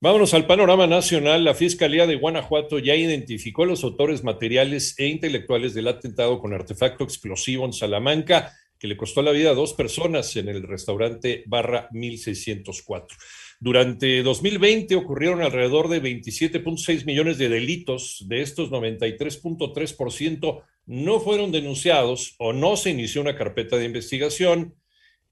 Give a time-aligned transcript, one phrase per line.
[0.00, 1.44] Vámonos al panorama nacional.
[1.44, 7.04] La Fiscalía de Guanajuato ya identificó los autores materiales e intelectuales del atentado con artefacto
[7.04, 11.88] explosivo en Salamanca, que le costó la vida a dos personas en el restaurante Barra
[11.92, 13.14] 1604.
[13.62, 18.24] Durante 2020 ocurrieron alrededor de 27.6 millones de delitos.
[18.26, 24.74] De estos, 93.3% no fueron denunciados o no se inició una carpeta de investigación,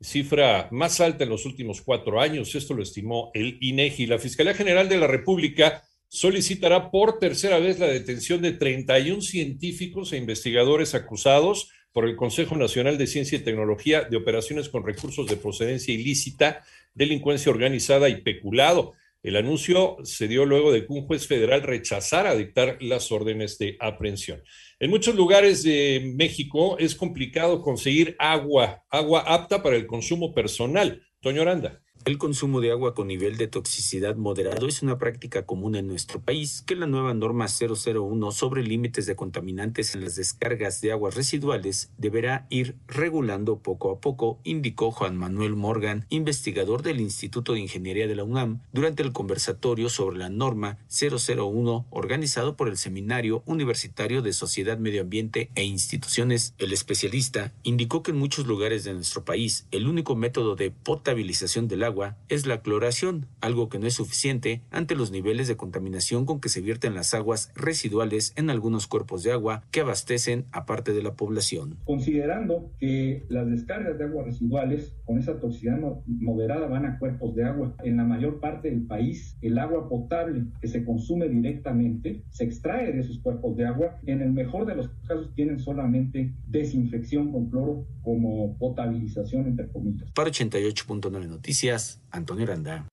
[0.00, 2.54] cifra más alta en los últimos cuatro años.
[2.54, 4.06] Esto lo estimó el INEGI.
[4.06, 10.12] La Fiscalía General de la República solicitará por tercera vez la detención de 31 científicos
[10.12, 15.26] e investigadores acusados por el Consejo Nacional de Ciencia y Tecnología de operaciones con recursos
[15.26, 16.64] de procedencia ilícita
[16.94, 18.94] delincuencia organizada y peculado.
[19.22, 23.76] El anuncio se dio luego de que un juez federal rechazara dictar las órdenes de
[23.78, 24.42] aprehensión.
[24.78, 31.02] En muchos lugares de México es complicado conseguir agua, agua apta para el consumo personal.
[31.20, 31.82] Toño Aranda.
[32.06, 36.18] El consumo de agua con nivel de toxicidad moderado es una práctica común en nuestro
[36.18, 41.14] país que la nueva norma 001 sobre límites de contaminantes en las descargas de aguas
[41.14, 47.60] residuales deberá ir regulando poco a poco, indicó Juan Manuel Morgan, investigador del Instituto de
[47.60, 53.42] Ingeniería de la UNAM, durante el conversatorio sobre la norma 001 organizado por el Seminario
[53.44, 56.54] Universitario de Sociedad, Medio Ambiente e Instituciones.
[56.56, 61.68] El especialista indicó que en muchos lugares de nuestro país el único método de potabilización
[61.68, 65.56] del agua agua es la cloración, algo que no es suficiente ante los niveles de
[65.56, 70.44] contaminación con que se vierten las aguas residuales en algunos cuerpos de agua que abastecen
[70.52, 71.76] a parte de la población.
[71.84, 77.44] Considerando que las descargas de aguas residuales con esa toxicidad moderada van a cuerpos de
[77.44, 82.44] agua, en la mayor parte del país el agua potable que se consume directamente se
[82.44, 83.98] extrae de esos cuerpos de agua.
[84.06, 90.10] En el mejor de los casos tienen solamente desinfección con cloro como potabilización entre comillas.
[90.12, 91.79] Para 88.9 Noticias,
[92.10, 92.86] Antonio Randa.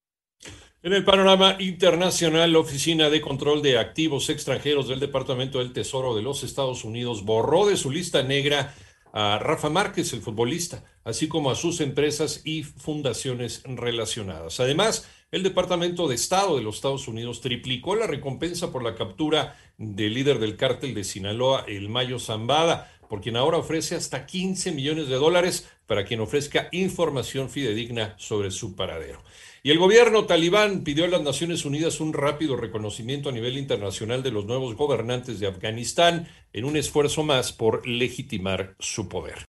[0.83, 6.15] En el panorama internacional, la Oficina de Control de Activos Extranjeros del Departamento del Tesoro
[6.15, 8.73] de los Estados Unidos borró de su lista negra
[9.11, 14.59] a Rafa Márquez, el futbolista, así como a sus empresas y fundaciones relacionadas.
[14.59, 19.57] Además, el Departamento de Estado de los Estados Unidos triplicó la recompensa por la captura
[19.77, 24.71] del líder del cártel de Sinaloa, el Mayo Zambada, por quien ahora ofrece hasta 15
[24.71, 29.21] millones de dólares para quien ofrezca información fidedigna sobre su paradero.
[29.63, 34.23] Y el gobierno talibán pidió a las Naciones Unidas un rápido reconocimiento a nivel internacional
[34.23, 39.45] de los nuevos gobernantes de Afganistán en un esfuerzo más por legitimar su poder.